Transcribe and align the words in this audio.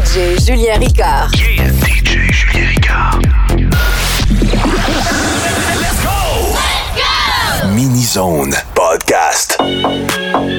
DJ 0.00 0.38
Julien 0.46 0.78
Ricard. 0.78 1.28
Yeah, 1.36 1.68
DJ 1.84 2.32
Julien 2.32 2.68
Ricard. 2.68 3.20
Let's 5.78 6.00
go! 6.02 6.56
Mini-Zone 7.74 8.54
Podcast. 8.74 9.58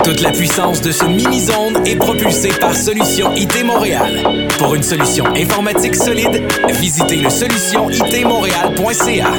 Toute 0.03 0.21
la 0.21 0.29
puissance 0.29 0.81
de 0.81 0.91
ce 0.91 1.05
mini-zone 1.05 1.81
est 1.87 1.95
propulsée 1.95 2.51
par 2.59 2.75
Solution 2.75 3.33
IT 3.35 3.63
Montréal. 3.65 4.47
Pour 4.59 4.75
une 4.75 4.83
solution 4.83 5.25
informatique 5.35 5.95
solide, 5.95 6.43
visitez 6.79 7.15
le 7.15 7.31
solutionitmontréal.ca. 7.31 9.31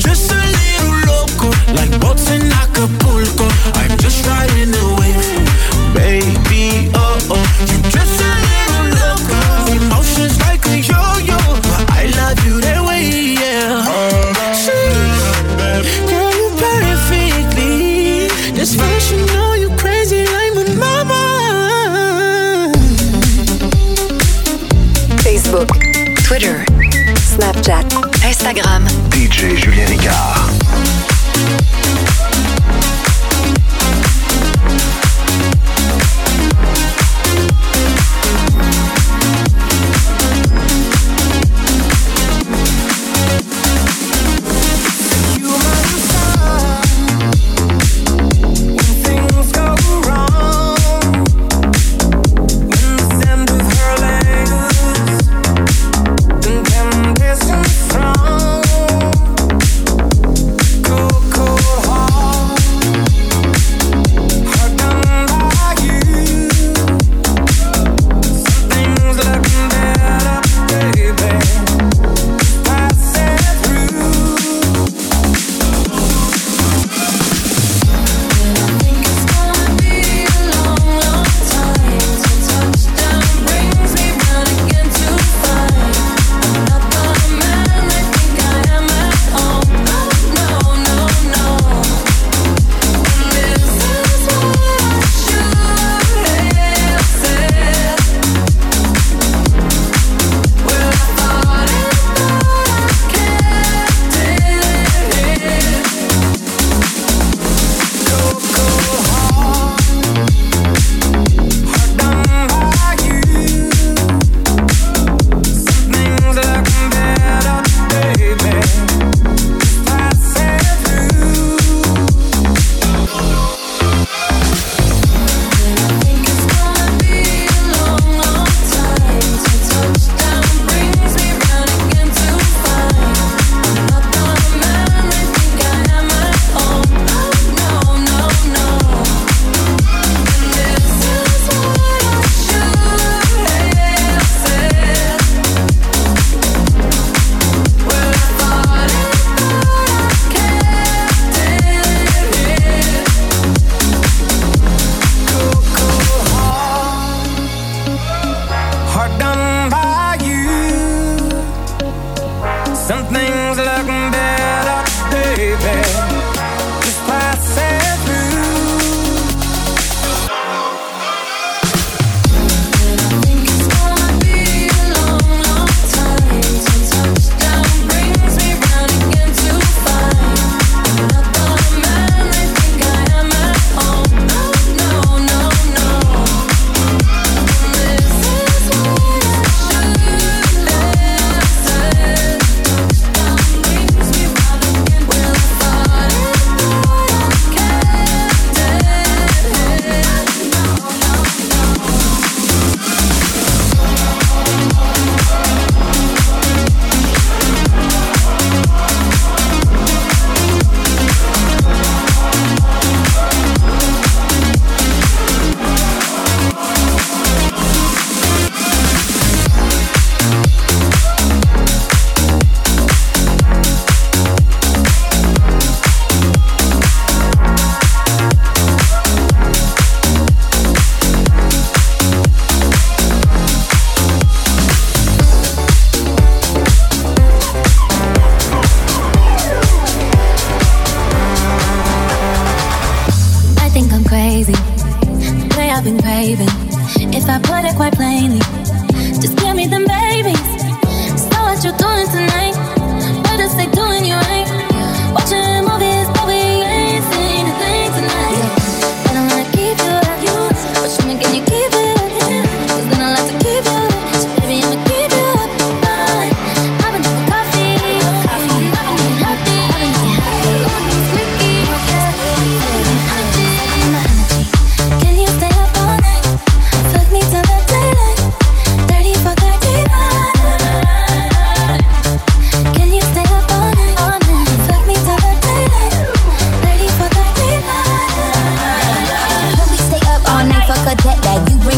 just 0.00 0.30
a 0.30 0.36
little 0.36 0.95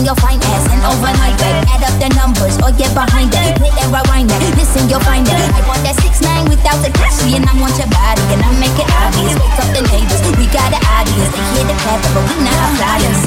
your 0.08 0.16
fine 0.24 0.40
ass 0.40 0.64
and 0.72 0.80
overnight 0.88 1.36
bag. 1.36 1.68
Add 1.68 1.84
up 1.84 1.92
the 2.00 2.08
numbers 2.16 2.56
or 2.64 2.72
get 2.72 2.88
behind 2.96 3.28
it. 3.36 3.60
Hit 3.60 3.76
and 3.76 3.92
rewind 3.92 4.32
that. 4.32 4.40
Listen, 4.56 4.88
you'll 4.88 5.04
find 5.04 5.20
that. 5.28 5.52
I 5.52 5.60
want 5.68 5.84
that 5.84 6.00
six 6.00 6.24
nine 6.24 6.48
without 6.48 6.80
the 6.80 6.88
cushy, 6.96 7.36
and 7.36 7.44
I 7.44 7.52
want 7.60 7.76
your 7.76 7.92
body, 7.92 8.24
and 8.32 8.40
I 8.40 8.48
make 8.56 8.72
it 8.80 8.88
obvious. 8.88 9.36
Wake 9.36 9.60
up 9.60 9.68
the 9.76 9.84
neighbors, 9.92 10.24
we 10.40 10.48
got 10.48 10.72
the 10.72 10.80
audience. 10.96 11.28
They 11.28 11.44
hear 11.52 11.64
the 11.68 11.76
clap, 11.84 12.00
but 12.16 12.24
we 12.24 12.40
not 12.40 12.72
flyers. 12.80 13.17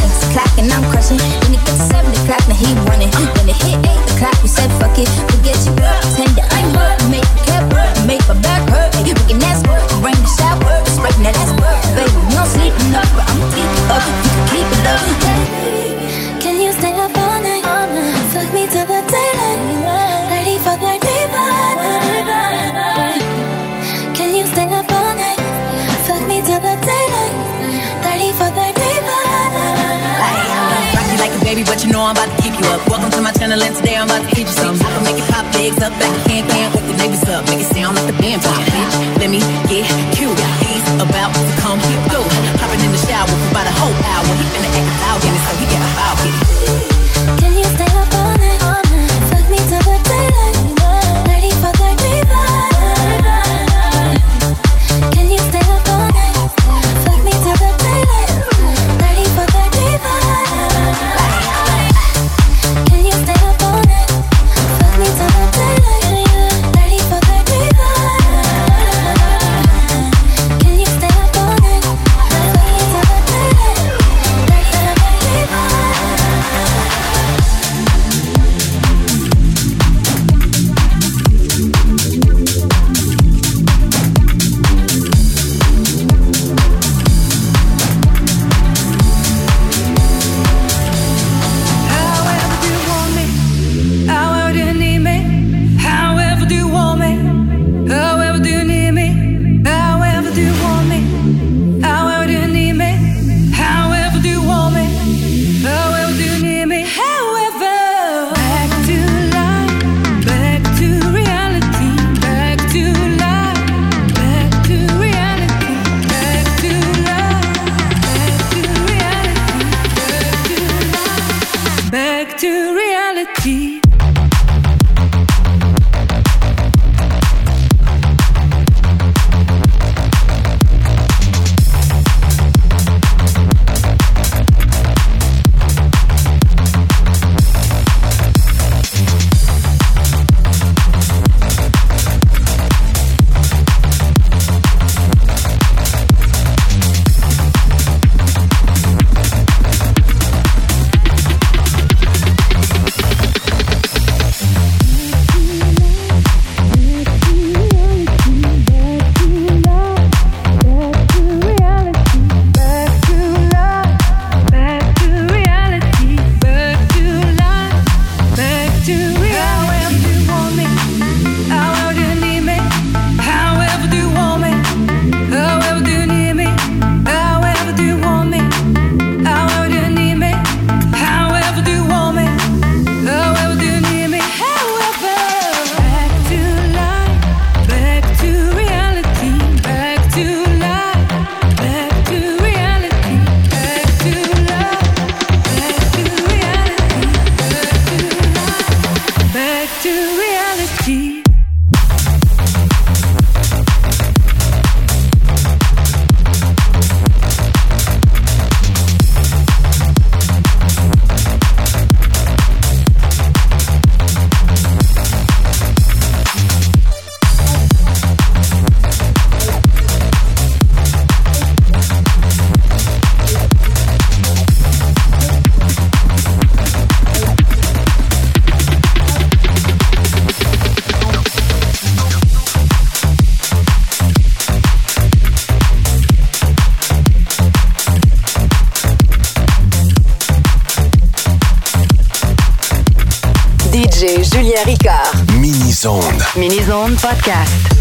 Mini-Zone. 246.38 246.96
Podcast. 246.96 247.81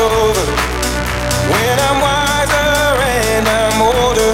all 0.00 0.12
over. 0.26 0.46
When 1.52 1.76
I'm 1.88 2.00
wiser 2.00 2.70
and 3.14 3.46
I'm 3.46 3.80
older, 3.82 4.32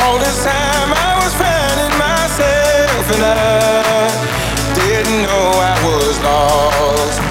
all 0.00 0.18
this 0.18 0.44
time 0.44 0.90
I 0.94 1.12
was 1.22 1.32
finding 1.34 1.92
myself 1.98 3.04
and 3.14 3.24
I 3.24 4.08
didn't 4.74 5.22
know 5.22 5.50
I 5.60 5.76
was 5.84 6.20
lost. 6.22 7.25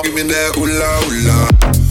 give 0.00 0.14
me 0.14 0.22
that 0.22 0.54
hula 0.54 0.90
hula. 1.04 1.81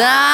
Cause 0.00 0.29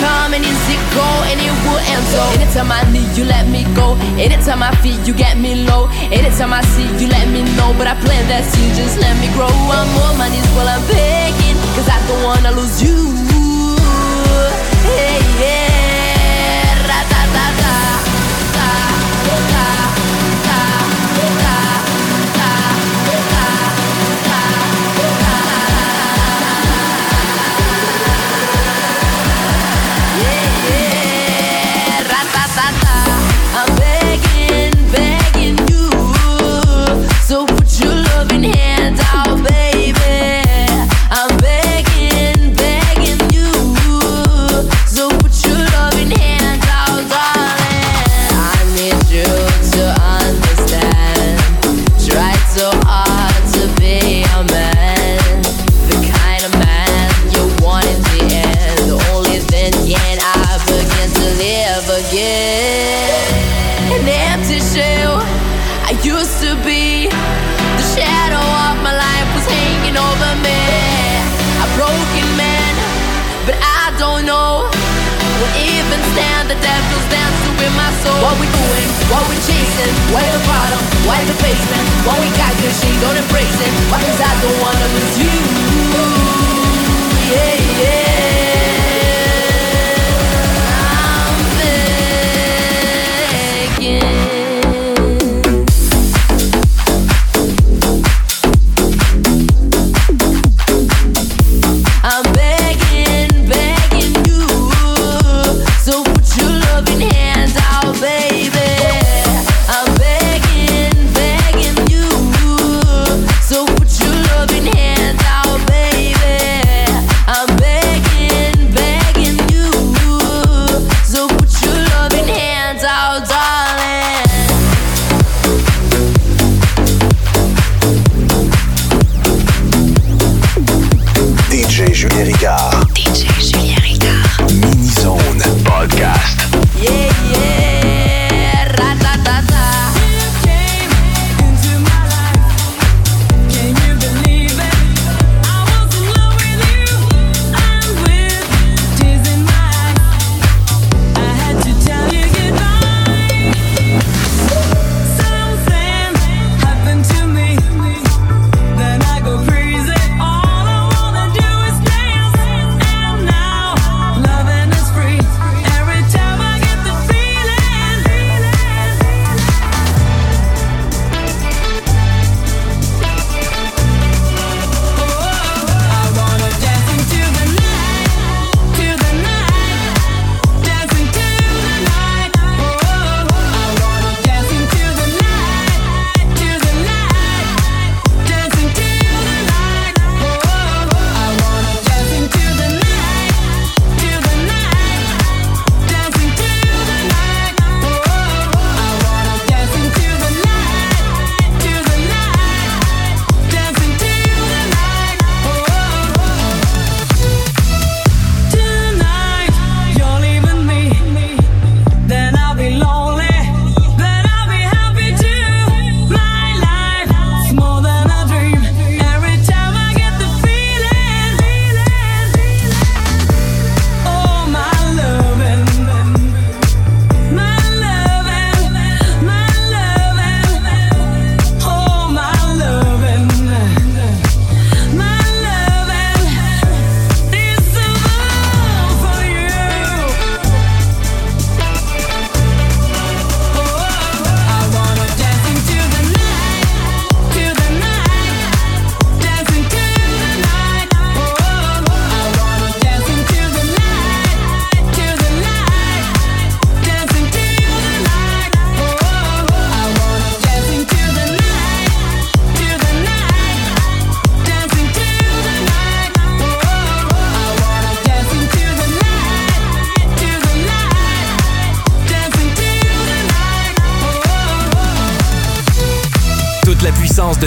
come 0.00 0.34
and 0.34 0.44
is 0.44 0.64
it 0.70 0.82
go? 0.94 1.06
And 1.30 1.38
it 1.40 1.54
will 1.64 1.82
end 1.82 2.04
so 2.12 2.22
Anytime 2.38 2.70
I 2.72 2.82
need 2.90 3.10
you 3.16 3.24
let 3.24 3.46
me 3.48 3.64
go. 3.74 3.94
Anytime 4.18 4.62
I 4.62 4.70
feel 4.82 4.98
you 5.06 5.14
get 5.14 5.36
me 5.38 5.66
low. 5.66 5.88
Anytime 6.10 6.52
I 6.52 6.62
see 6.72 6.88
you 7.00 7.08
let 7.08 7.28
me 7.28 7.42
know. 7.56 7.74
But 7.78 7.86
I 7.86 7.94
plant 8.00 8.26
that 8.28 8.44
seed 8.44 8.74
just 8.74 8.98
let 8.98 9.14
me 9.20 9.28
grow. 9.34 9.50
I'm 9.50 9.90
on 10.04 10.18
my 10.18 10.28
knees 10.28 10.48
while 10.56 10.68
I'm 10.68 10.82
begging. 10.86 11.58
Cause 11.74 11.88
I 11.88 11.98
don't 12.08 12.22
wanna 12.22 12.52
lose 12.52 12.82
you. 12.82 12.96
Hey 14.88 15.20
yeah 15.40 15.67
used 66.08 66.40
to 66.40 66.56
be. 66.64 67.04
The 67.76 67.86
shadow 67.92 68.40
of 68.40 68.80
my 68.80 68.96
life 68.96 69.28
was 69.36 69.44
hanging 69.44 69.96
over 70.00 70.32
me. 70.40 70.60
A 71.60 71.66
broken 71.76 72.28
man, 72.32 72.72
but 73.44 73.56
I 73.60 73.92
don't 74.00 74.24
know. 74.24 74.64
What 75.38 75.52
even 75.60 76.00
stand 76.16 76.48
the 76.48 76.56
devil's 76.64 77.06
dancing 77.12 77.54
with 77.60 77.74
my 77.76 77.90
soul? 78.00 78.16
What 78.24 78.40
we 78.40 78.48
doing? 78.48 78.88
What 79.12 79.22
we 79.28 79.36
chasing? 79.44 79.92
Why 80.08 80.24
the 80.32 80.40
bottom? 80.48 80.80
Why 81.04 81.20
the 81.28 81.36
basement? 81.44 81.84
What 82.08 82.16
we 82.24 82.28
got 82.40 82.56
good, 82.56 82.72
she 82.72 82.88
don't 83.04 83.18
embrace 83.20 83.58
it. 83.60 83.72
Why 83.92 84.00
cause 84.00 84.20
I 84.24 84.32
don't 84.40 84.58
wanna 84.64 84.88
lose 84.96 85.16
you. 85.20 85.36
Yeah, 87.28 87.84
yeah. 87.84 88.27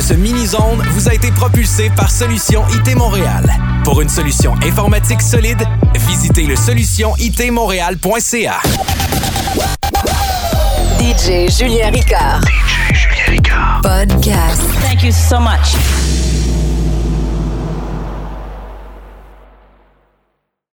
De 0.02 0.06
ce 0.06 0.14
mini-zone 0.14 0.82
vous 0.92 1.10
a 1.10 1.14
été 1.14 1.30
propulsée 1.32 1.92
par 1.96 2.10
Solution 2.10 2.64
IT 2.70 2.96
Montréal. 2.96 3.46
Pour 3.84 4.02
une 4.02 4.10
solution 4.10 4.56
informatique 4.64 5.22
solide, 5.22 5.62
visitez 6.08 6.46
le 6.46 6.56
solutionitmontréal.ca. 6.56 8.62
DJ 11.00 11.52
Julien 11.56 11.92
Ricard. 11.92 12.42
DJ 12.42 12.94
Julien 12.94 13.26
Ricard. 13.28 13.82
Podcast. 13.84 14.64
Thank 14.82 15.04
you 15.04 15.12
so 15.12 15.40
much. 15.40 15.76